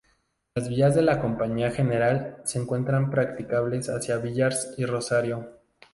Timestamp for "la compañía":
1.03-1.69